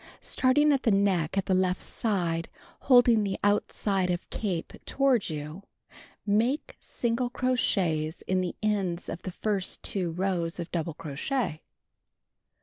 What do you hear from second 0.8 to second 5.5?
the neck at the left side, holding the outside of capo toward